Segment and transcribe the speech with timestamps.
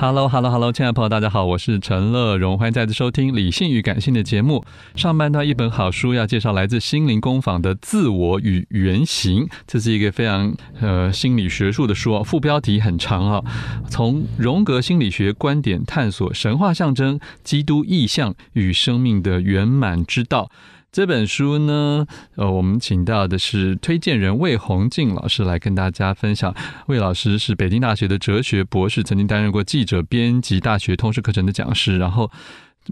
[0.00, 4.64] Hello，Hello，Hello，亲爱的朋友，大家好，我是陈乐荣，欢迎再次收听《理性与感性》的节目。
[4.94, 13.42] 上半段一本好书要介绍，来自心灵工坊的《自我与原型》，这是一个非常呃心理学术的书啊，副标题很长啊，
[13.90, 20.48] 从荣格心理学观点探索神话象征、基督意象与生命的圆满之道。
[20.90, 26.54] 这本书呢，呃，我们请到的是推荐人魏宏静老师来跟大家分享。
[26.86, 32.30] 魏老师是北京大学的哲学博士，曾经担任过记者、编辑、大学通识课程的讲师，然后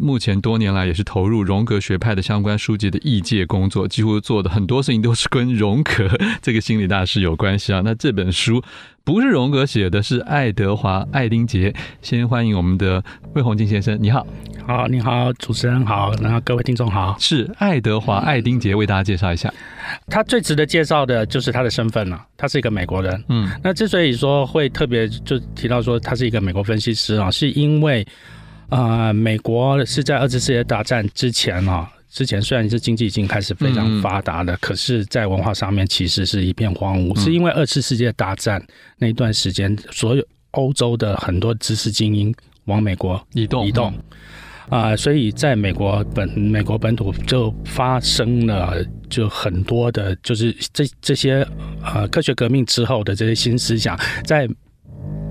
[0.01, 6.09] 目前多年来也是投入荣格学派的相关书籍的译介工作，几乎做的很多事情都是跟荣格
[6.41, 7.83] 这个心理大师有关系啊。
[7.85, 8.63] 那这本书。
[9.05, 11.73] 不是荣格写的，是爱德华·爱丁杰。
[12.03, 13.01] 先欢迎我们的
[13.35, 14.27] 魏宏静先生，你好，
[14.67, 17.15] 好，你好，主持人好，然后各位听众好。
[17.21, 19.49] 是爱德华·爱丁杰，为大家介绍一下。
[20.09, 23.25] 他最值得介绍的就是他的身份了，他是一个美国人。
[23.29, 28.05] 嗯，那之所以说会特别就提到说他是一个美国分析师啊，是因为
[28.69, 31.91] 啊、呃，美国是在二次世界大战之前啊。
[32.09, 38.65] 之前虽然是经济已经开始非常发达了，嗯、可是，在文化上面其实是一片荒芜，嗯、是因为二次世界大战
[38.97, 42.35] 那段时间，所有欧洲的很多知识精英
[42.67, 43.89] 往美国移动移动，
[44.71, 51.47] 啊、呃，所以在美国本美国本土就发生了就很多的，就是这这些
[51.85, 54.49] 呃科学革命之后的这些新思想在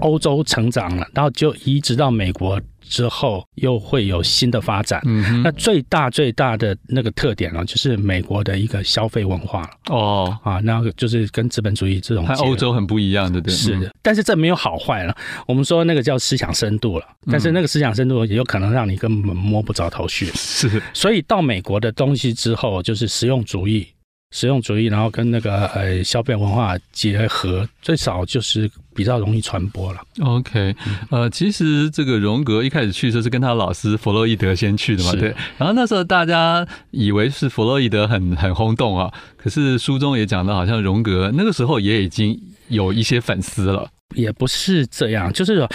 [0.01, 2.61] 欧洲成长了，然后就移植到美国。
[2.87, 5.01] 之后又会有新的发展。
[5.43, 13.91] 那最大最大的那个特点呢，就是美国的一个消费文化哦啊，那个就是跟资本主义这种，和欧洲很不一样的，对，是的。
[14.01, 15.15] 但是这没有好坏了。
[15.47, 20.27] 我们说那个叫思想深度了，但是那个思想深度也有可能让你根本摸不着头绪。
[20.35, 23.87] 是，所以到美国的东西之后，就是实用主义。
[24.35, 30.01] 实用主义，然后跟那个呃消费文化结合，最少就是比较容易传播了。
[30.19, 30.75] OK，
[31.09, 35.33] 呃，其实这个荣格一开始去的时候是跟他老师弗洛伊德先去的嘛，对。
[35.57, 43.87] 然后那时候大家以为是弗洛伊德很很轰动啊，可是书中也讲的，好像荣格那个时候也已经有一些粉丝了。
[44.13, 45.69] 也不是这样，就是说，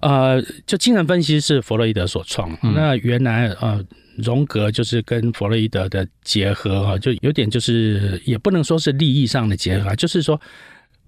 [0.00, 3.84] 呃，就精神分析是弗洛伊德所创，嗯、那原来呃。
[4.18, 10.40] 荣格就是跟弗洛伊德的结合哈，就有点就是也不能说是利益上的结合，就是说。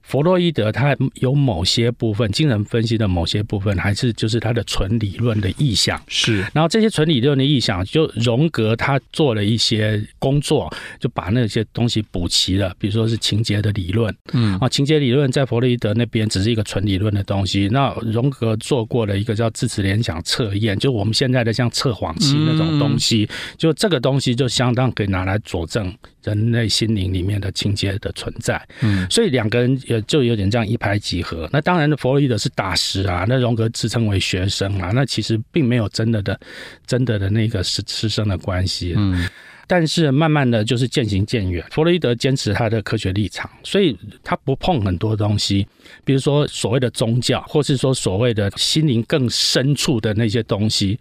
[0.07, 6.01] 弗洛伊德他有某些部分精神分析的某些部分，还是就是他的纯理论的意向。
[6.07, 12.73] 是，然后这些纯理论的意向，就荣格他做了一些工作，就把那些东西补齐了。
[12.79, 17.69] 比如说是情节的理论，嗯啊，情节理论在弗洛伊德那边只是一个纯理论的东西。
[17.73, 23.29] 那荣格做过了一个叫字词联想测验，就我们现在的像测谎器那种东西，
[23.59, 25.93] 就这个东西就相当可以拿来佐证
[26.23, 28.65] 人类心灵里面的情节的存在。
[28.83, 30.03] 嗯，所以两个人也。
[30.07, 31.49] 就有点这样一拍即合。
[31.53, 36.39] 那当然的，弗洛伊德是大师啊，那荣格自称为学生啊，那其实并没有真的的、
[36.87, 38.95] 真的的那个师师生的关系。
[38.97, 39.29] 嗯，
[39.67, 41.65] 但是慢慢的就是渐行渐远。
[41.71, 45.67] 弗洛伊德坚持他的科学立场，所以他不碰很多东西，
[46.05, 50.99] 比如说所谓的宗教，或是说所谓的心灵更深处的那些东西，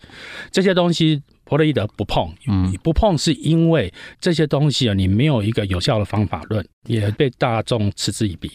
[0.51, 1.21] 这些东西。
[1.48, 8.50] 弗洛伊德不碰，嗯，不碰是因为这些东西啊，你没有一个有效的方法论，也被大众嗤之以鼻。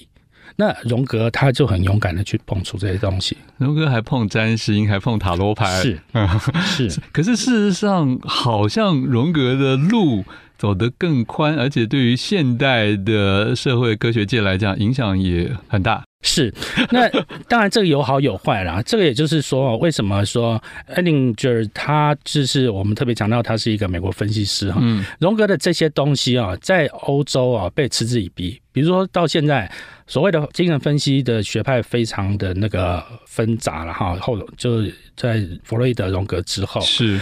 [0.57, 5.99] 那荣格他就很勇敢的去碰触这些东西，荣格还碰占星，还碰塔罗牌，是
[6.65, 6.91] 是。
[6.91, 10.25] 是可是事实上，好像荣格的路
[10.61, 16.05] 走得更宽，而且对于现代的社会科学界来讲，影响也很大。
[16.23, 16.53] 是，
[16.91, 17.09] 那
[17.49, 18.83] 当然这个有好有坏啦。
[18.85, 20.63] 这个也就是说，为什么说
[20.95, 24.81] Edinger 他就是我们特别强调他是一个美国分析师哈。
[24.83, 28.61] 嗯，荣格的这些东西啊，在欧洲啊被嗤之以鼻。
[28.71, 29.73] 比如说到现在，
[30.07, 34.15] 所谓的精神分析的学派非常的那个纷杂了哈。
[34.17, 34.85] 后就
[35.17, 37.19] 在弗洛伊德、荣格之后是。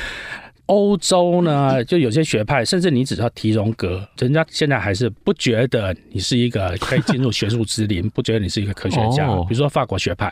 [0.69, 9.27] 欧洲呢，就有些学派，甚至你只要提荣格，人家现在还是不觉得你是一个 可以进入学术之林， 不觉得你是一个科学家。
[9.45, 10.31] 比如说法国学派，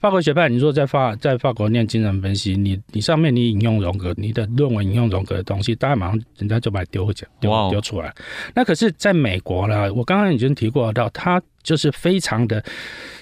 [0.00, 8.12] 法国学派，你说在法在法国念精神分析，你你上面你引用荣格，你的论文引用荣格的东西，大概马上人家就把它丢掉丢丢出来。
[8.54, 12.62] 那可是在美国呢，我刚刚已经提过到，他就是非常的。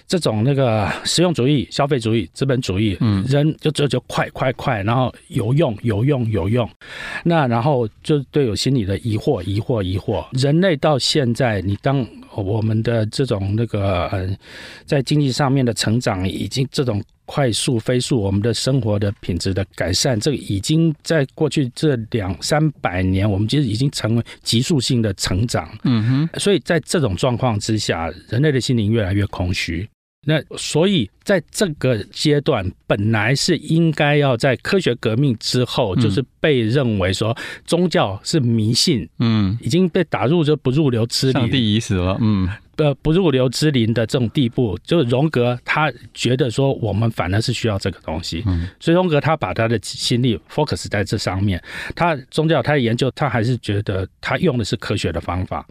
[0.07, 6.67] 这种那个实用主义、消费主义、资本主义，嗯，人就就就快快快，然后有用有用有用，
[7.25, 10.25] 那然后就对有心理的疑惑疑惑疑惑。
[10.33, 14.35] 人类到现在，你当我们的这种那个呃，
[14.87, 25.69] 在经济上面的成长已经这种快速飞速，我们的生活的品质的改善，这个已经在过去这两三百年，我们其实已经成为急速性的成长。
[25.85, 29.87] 嗯哼，所以在这种状况之下，人类的心灵越来越空虚。
[30.27, 37.37] 那所以在这个阶段，本来是应该要在科学革命之后，就是被认为说
[37.67, 42.49] 宗教是迷信，嗯，已经被打入就不入流之地，上帝已死了，嗯，
[42.79, 51.61] 呃，不入流之林的这种地步，就是荣格他觉得说我们反而是需要这个东西，嗯，所以荣格他把他的心力 focus 在这上面，
[51.97, 55.67] 他宗教他的研究，他还是觉得他用的是科学的方法。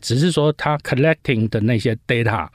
[0.00, 2.48] 只是说他 collecting 的那些 data，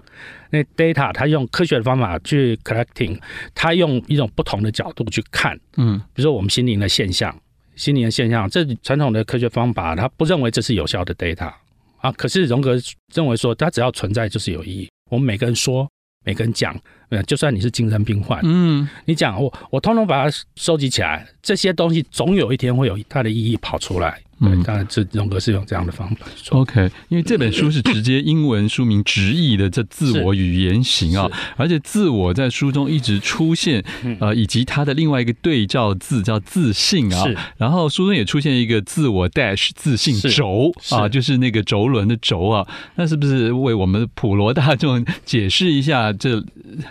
[0.50, 3.18] 那 data 他用科学的方法去 collecting，
[3.56, 7.34] 他用一种不同的角度去看，嗯，比如说我们心灵的现象，
[7.76, 11.54] 心灵的现象，这传统的科学方法他不认为这是有效的 data
[11.98, 12.78] 啊，可是荣格
[13.14, 15.90] 认为说它只要存在就是有意义，我们每个人说，
[16.26, 16.80] 每个人讲，
[17.26, 24.22] 就算你是精神病患，嗯，你讲我我通通把它收集起来，这些东西总有一天会有它的意义跑出来。
[24.40, 26.28] 嗯，当然，这荣格是用这样的方法。
[26.52, 33.84] OK，因为这本书是直接英文书名直译的，这自我与原型啊，而且自我在书中一直出现，
[34.20, 37.26] 呃，以及它的另外一个对照字叫自信啊。
[37.58, 42.68] 然后书中也出现一个自我 dash 自信轴啊，就是那个轴轮的轴啊。
[42.94, 46.40] 那是不是为我们普罗大众解释一下这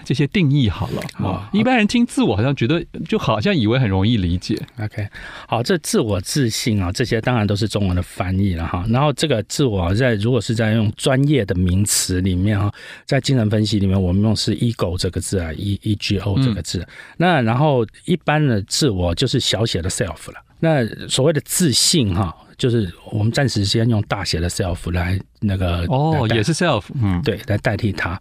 [0.04, 1.48] 这些定义好了啊？
[1.52, 4.60] 一般人听自我好像觉得就好像以为很容易理解。
[4.80, 5.06] OK，
[5.46, 7.35] 好，这自我自信啊，这些当。
[7.36, 12.72] 当然都是中文的翻译了哈，然后这个自我在如果是在用专业的名词里面哈，
[13.04, 16.78] 在精神分析里面，我们用是 ego 这个字啊，e e g o 这个字。
[16.78, 16.86] 嗯、
[17.18, 20.42] 那然后一般的自我就是小写的 self 了。
[20.60, 22.34] 那所谓的自信哈。
[22.58, 28.18] 就是我们暂时先用大写的 self 来那个哦，也是 self，嗯，对，来代替它。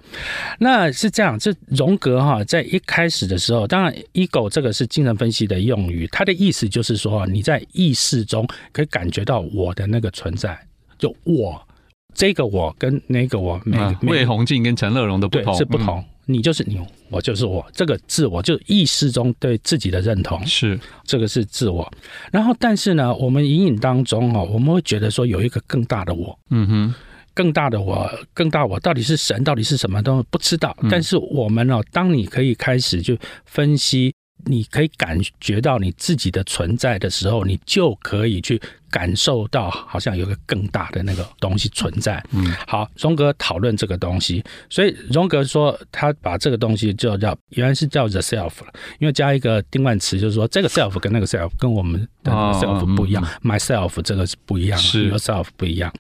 [0.59, 10.59] 那是这样，这荣格哈，在一开始的时候，当然 ego 这个是精神分析的用语，它的意思就是说，你在意识中可以感觉到我的那个存在，
[10.97, 11.65] 就我
[12.13, 16.03] 这个我跟那个我，每魏红静跟陈乐融的不同，是不同。
[16.25, 16.79] 你就是你，
[17.09, 21.91] 我就是我，这个自我就意识中对自己的认同是这个是自我。
[22.31, 26.95] 然后，但是呢，我们隐隐当中哦，我们会觉得说有一个更大的我，嗯哼，
[27.33, 30.75] 更大的我，更大我到底是神，到底是什么都不知道。
[30.89, 34.13] 但是我们哦，当你可以开始就分析。
[34.47, 42.23] 你可以感觉到你自己的存在的时候，你就可以去感受到，好像有个更大的那个东西存在。
[42.31, 55.91] 嗯，好，荣格讨论这个东西，所以荣格说他把这个东西就叫原来是叫 the self 了，因为加一个定冠词，就是说这个 self 跟那个 self 跟我们的 self 不一样，myself 这个是不一样，是 yourself 不一样。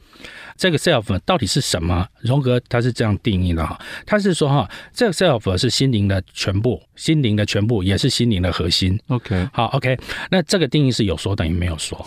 [0.57, 2.07] 这个 self 到底是什么？
[2.21, 8.97] 荣格他是这样定义的哈，他是说哈，这个 self 是心灵的全部，心灵的全部也是心灵的核心。
[9.07, 9.97] OK，好，OK，
[10.31, 12.05] 那这个定义是有说等于没有说，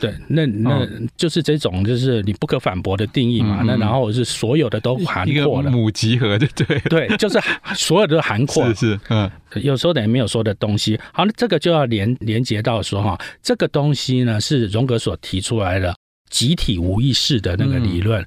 [0.00, 0.86] 对，那那
[1.16, 3.62] 就是这种就是你不可反驳的定义嘛。
[3.64, 7.38] 那然后是所有的都涵括了，母集合的，对对，就是
[7.74, 9.30] 所有的都涵括， 是是，嗯，
[9.62, 10.98] 有说等于没有说的东西。
[11.12, 15.94] 好，那这个就要连连接到说哈，这个东西呢是荣格所提出来的。
[16.30, 18.26] 集体无意识的那个理论，嗯、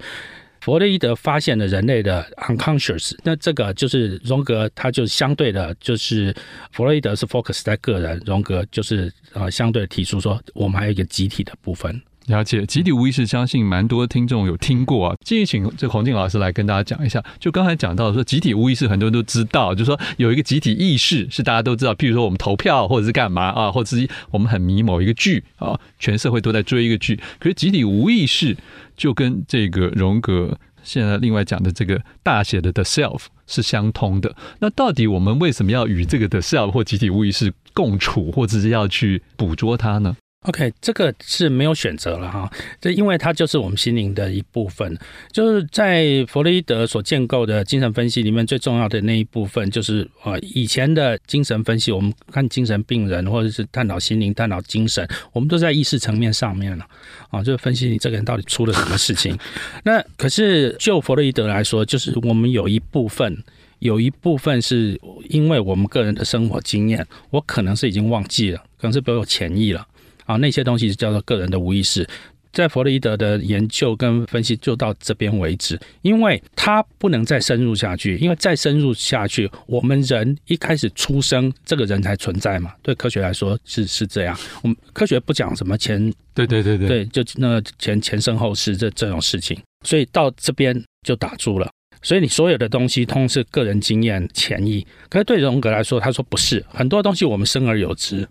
[0.68, 6.36] 弗洛伊德发现了人类的 unconscious，那这个就是荣格，他就相对的，就是
[6.74, 12.02] 弗洛伊德是 focus 在个人，荣格就是呃相对提出说，我们还有一个集体的部分。
[12.26, 15.16] 了解集体无意识，相信蛮多听众有听过啊。
[15.24, 17.24] 继续请这洪静老师来跟大家讲一下。
[17.40, 21.96] 就刚才讲到说，集体无意识，很多人都知道，就是说有一个集体意识是大家都知道。
[21.96, 27.18] 譬如说我们投票或者是干嘛啊，或者是我们很迷某一个剧啊，全社会都在追一个剧。
[27.40, 28.58] 可是集体无意识
[28.98, 34.36] 就跟这个荣格现在另外讲的这个大写的 The Self 是相通的。
[34.60, 42.50] 那到底我们为什么要与这个 The Self 或集体无意识共处，或者是要去捕捉它呢？OK，这个是没有选择了哈，
[42.80, 44.98] 这因为它就是我们心灵的一部分。
[45.32, 56.86] 就是在弗洛伊德所建构的精神分析里面，最重要的那一部分就是呃，以前的精神分析，我们看精神病人或者是探讨心灵、探讨精神，我们都在意识层面上面了
[57.30, 59.38] 啊，就是分析你这个人到底出了什么事情。
[59.84, 63.44] 那可是就弗洛伊德来说，就是我们有一部分，
[63.80, 64.98] 有一部分是
[65.30, 69.86] 因为我们个人的生活经验，我可能是已经忘记了，可能是都有潜意了。
[70.28, 72.08] 啊，那些东西叫做个人的无意识，
[72.54, 82.74] 在弗洛伊德的研究跟分析就到这边为止，因为他不能再深入下去，因为再深入下去，我们人一开始出生，这个人才存在嘛。
[82.82, 91.70] 对科学来说是是这样，我们科学不讲什么前，对对对对，对，就那前前生后世这这种事情，所以到这边就打住了。
[92.04, 98.28] 所以你所有的东西通是个人经验潜意，可是对荣格来说，他说不是，很多东西我们生而有之。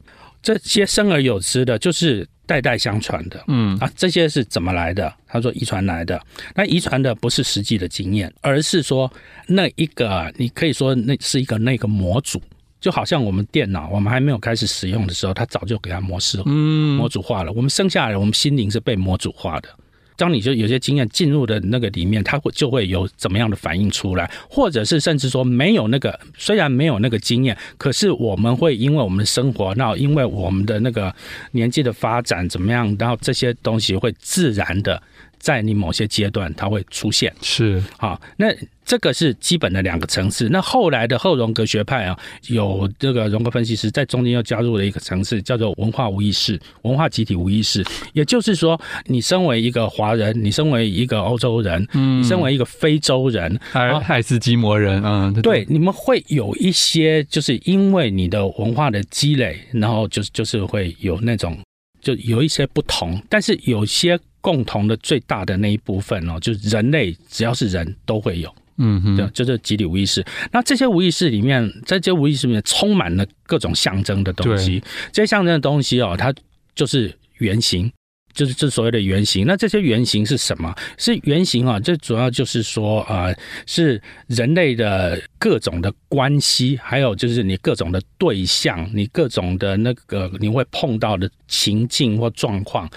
[0.46, 5.12] 这些生而有之的，就是代代相传的，嗯啊，这些是怎么来的？
[5.26, 6.22] 他说遗传来的。
[6.54, 9.12] 那遗传的不是实际的经验，而是说
[9.48, 12.40] 那一个，你可以说那是一个那个模组，
[12.80, 17.50] 就好像我们电脑，我们还没有开始使用的时候，它早就给它模式，嗯，模组化了。
[17.50, 19.68] 我们生下来，我们心灵是被模组化的。
[20.16, 31.14] 当你就有些经验进入的那个里面，它会就会有怎么样的反应出来，或者是甚至说没有那个，虽然没有那个经验，可是我们会因为我们的生活，那因为我们的那个
[31.52, 35.02] 年纪的发展怎么样，然后这些东西会自然的。
[35.38, 38.46] 在你某些阶段，它会出现，是好，那
[38.84, 40.48] 这个是基本的两个层次。
[40.48, 47.84] 那后来的后荣格学派啊，有这个荣格分析师在中间又加入了一个层次，叫做文化无意识、文化集体无意识。
[48.12, 61.58] 也就是说，你身为一个华人，你身为一个欧洲人，嗯，你身为一个非洲人，爱爱斯基摩人，嗯，对，对，你们会有一些，就是因为你的文化的积累，然后就是就是会有那种，
[62.00, 64.18] 就有一些不同，但是有些。
[64.46, 70.24] 共同的最大的那一部分哦，就是人类只要是人都会有，嗯哼，就是集体无意识。
[70.52, 74.80] 那这些无意识里面，在这些无意识里面充满了各种象征的东西。
[75.10, 76.32] 这些象征的东西哦，它
[76.76, 77.90] 就是原型，
[78.34, 79.44] 就是这所谓的原型。
[79.48, 80.72] 那这些原型是什么？
[80.96, 83.34] 是原型啊，这主要就是说啊，
[83.66, 92.88] 是人类的各种的关系，还有就是你各种的对象，你各种的那个你会碰到的情境或状况。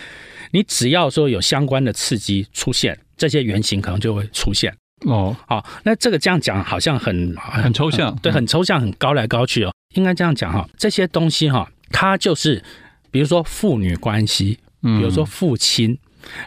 [0.52, 4.76] 你只要说有相关的刺激出现，这些原型可能就会出现
[5.06, 5.36] 哦。
[5.48, 9.74] 好，那这个这样讲好像很很抽象，对，很抽象，很高来高去哦。
[9.96, 12.64] 应该这样讲哈，这些东西哈，它就是
[13.12, 15.98] 比如说父女关系，比如说父亲，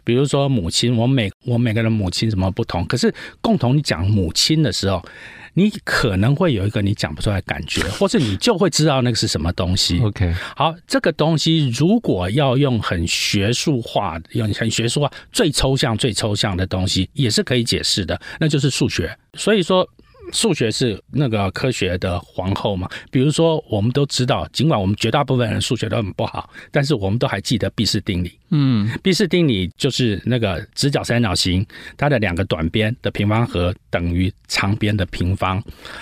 [0.04, 0.96] 比如说母亲。
[0.96, 2.84] 我每我每个人母亲什么不同？
[2.86, 5.02] 可是共同你讲母亲的时候。
[5.54, 9.98] 你可能会有一个你讲不出来的感觉， 或是你就会知道那个是什么东西。
[9.98, 19.14] OK，好，这个东西如果要用很学术化、用很学术化、最抽象、最抽象的东西，也是可以解释的，那就是数学。
[19.34, 19.86] 所以说。
[20.32, 22.88] 数学是那个科学的皇后嘛？
[23.10, 28.38] 比如说，我们都知道，尽管我们绝大部分人数学都很不好，但是我们都还记得毕氏定理。
[28.50, 35.58] 嗯，毕氏定理就是那个直角三角形，它的两个短边的平方和等于长边的平方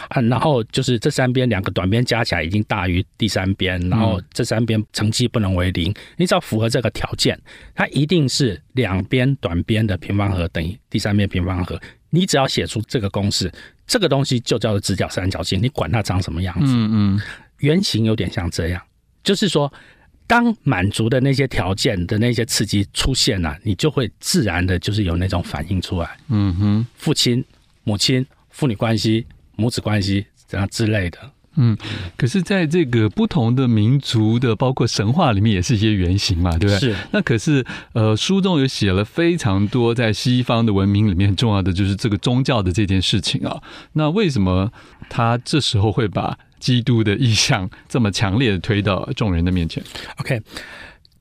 [0.09, 0.21] 啊。
[0.21, 5.95] 然后就是这三边两个短边加起来已经大于第三边，然后这三边乘积不能为零。
[6.17, 7.41] 你只要符合这个条件，
[7.75, 11.81] 它一定是两边短边的平方和等于第三边平方和。
[12.13, 13.51] 你只要写出这个公式。
[13.91, 17.21] 这个东西就叫做直角三角形，你管它长什么样子，嗯嗯，
[17.59, 18.81] 原型有点像这样，
[19.25, 19.71] 就是说，
[20.29, 27.45] 当满足的那些条件的那些刺激出现了，你就会自然的，就是有那种反应出来，嗯哼，父亲、
[27.83, 31.19] 母亲、父女关系、母子关系这样之类的。
[31.57, 31.77] 嗯，
[32.17, 36.79] 可是，在这个不同的民族的，包括神话里面，也是一些原型嘛，对不对？
[36.79, 36.97] 是。
[37.11, 43.61] 那可是，呃，书中有写了非常多，在西方的文明里面很重要的就是这个宗教的这件事情啊。
[43.95, 44.71] 那为什么
[45.09, 49.83] 他这时候会把基督的意象这么强烈的推到众人的面前
[50.19, 50.41] ？OK，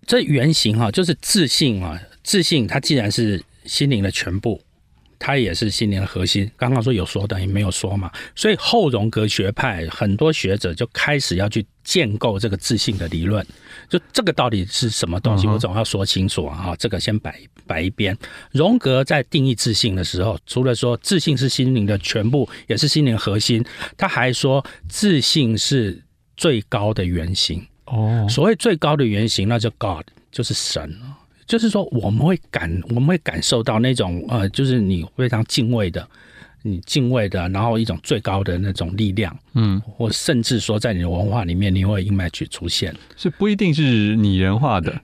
[0.06, 4.62] 这原型哈，就是自信啊，自信它既然是心灵的全部。
[5.20, 6.50] 它也是心灵的核心。
[6.58, 13.46] 刚刚说有说等于没有说嘛，所以后荣格学派很多学者就开始要去建构这个自信的理论。
[13.90, 16.76] 就这个到底是什么东西，我总要说清楚啊！
[16.78, 18.16] 这个先摆摆一边。
[18.52, 23.66] 荣格在定义自信的时候，除了说自信是心灵的全部，也是心灵核心，
[23.98, 26.02] 他还说自信是
[26.38, 27.66] 最高的原型。
[27.86, 30.96] 哦，所谓最高的原型，那就 God，就是神。
[31.50, 36.08] 就是说，我们会感，我们会感受到那种呃，就是你非常敬畏的，
[36.62, 45.02] 你敬畏的，然后一种最高的那种力量，嗯，或甚至说在你的文化里面，你会 image 出现，是不一定是拟人化的，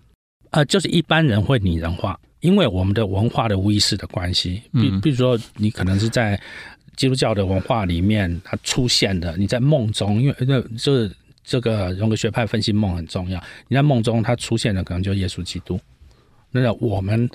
[0.51, 6.39] 呃，就是一般人会拟人化，因为我们的文化的无意识的关系，比比如说你可能是在
[6.95, 11.11] 基督教的文化里面它出现的，你在梦中，因为那就是
[11.43, 15.79] 这个荣格学派分析梦很重要，你在梦中它出现的可能就是耶稣基督。
[16.61, 17.29] 那我们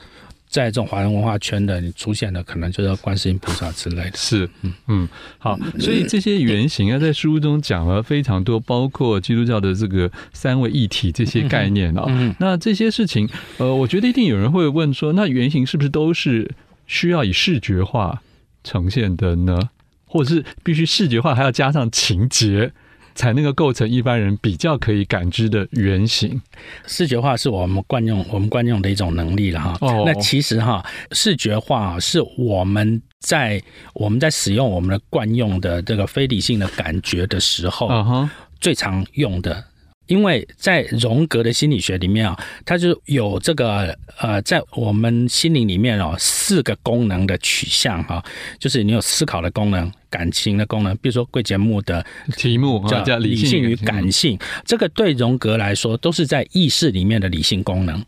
[0.48, 4.16] 在这种华人文化圈的，你出现的可能就是观世音菩萨之类的。
[4.16, 5.08] 是，嗯嗯，
[5.38, 12.34] 好，所以这些原型啊，在书中讲了非常多，包括基督教的这个三位一体这些概念啊。
[12.40, 16.50] 那这些事情，呃，我觉得一定有人会问说，那原型是不是都是
[16.86, 18.20] 需要以视觉化
[18.64, 19.70] 呈现的呢？
[20.06, 22.72] 或者是必须视觉化，还要加上情节？
[23.20, 26.40] 才能够构成一般人比较可以感知的原型。
[26.86, 29.76] 视觉化是我们惯用我们惯用的一种能力了哈。
[29.82, 30.04] 哦。
[30.06, 33.62] 那其实哈，视觉化是我们在
[33.92, 38.26] 我们在使用我们的惯用的这个非理性的感觉的时候，
[38.58, 39.62] 最常用的。
[40.10, 48.20] 因为在荣格的心理学里面啊，它就有这个呃，在我们心灵里面哦，四个功能的取向哈，
[48.58, 52.04] 就是你有思考的功能、感情的功能，比如说贵节目的
[52.36, 58.04] 题目叫理性与感性，这个对荣格来说都是在意识里面的理性功能。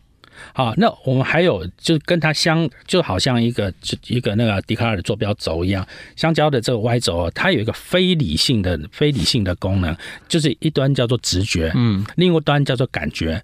[0.53, 9.95] 好，那我们还有就跟它相，就好像一个就一个那个笛卡尔的坐标轴一样，相交的这个 Y 轴，它有一个非理性的非理性的功能，
[10.27, 13.43] 就是一端叫做直觉，嗯，另一端叫做感觉。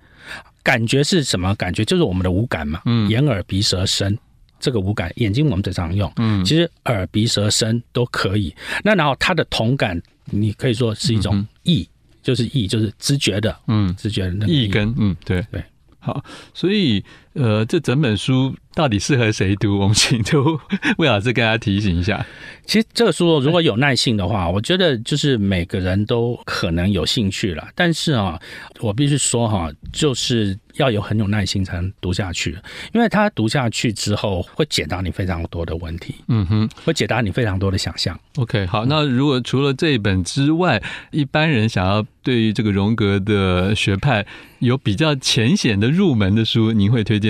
[0.62, 1.56] 感觉是什么？
[1.56, 4.16] 感觉就是我们的五感嘛，嗯，眼耳鼻舌身
[4.60, 8.54] 这个五感，眼睛我们最常用，嗯，其实耳鼻舌身都可以。
[8.84, 11.88] 那然后它的同感，你可以说是一种意，
[12.22, 15.64] 就是意，就是知觉的，嗯，知觉的那个意根，嗯，对对。
[16.00, 17.04] 好，所以
[17.40, 19.80] 呃，这整本书到底适合谁读？
[19.80, 20.60] 我们请就
[21.00, 22.26] 魏老师跟大家提醒一下。
[22.66, 27.66] 其实这个书如果有耐性的话，我觉得就是每个人都可能有兴趣了。
[27.74, 28.38] 但是啊，
[28.82, 32.58] 我必须说哈，就是要有很有耐心才能读下去，
[32.92, 36.14] 因为他读下去之后会解答你非常多的问题。
[36.28, 38.20] 嗯哼，会解答你非常多的想象。
[38.36, 44.26] OK，好，那如果除了这一本之外，一般人想要对于这个荣格的学派
[44.60, 47.29] 有比较浅显的入门的书，您会推荐？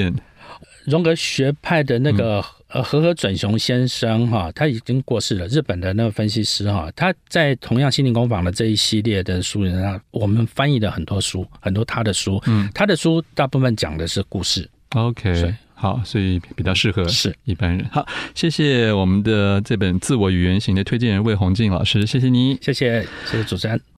[0.85, 5.45] 荣格学派的那个呃和和准雄先生哈，他已经过世了。
[5.47, 12.41] 日本的那个分析师哈，他在同样心灵工坊的这一系列的书里面，我们翻译了很多书，很多他的书。
[12.47, 14.67] 嗯，他的书大部分讲的是故事。
[14.95, 17.85] OK，好，所以比较适合是一般人。
[17.91, 23.79] 好，谢谢我们的这本《自我与原型》的推荐人魏宏静老师，谢谢你，谢谢谢谢主持人。